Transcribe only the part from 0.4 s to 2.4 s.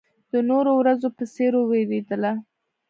نورو ورځو په څېر وېرېدله.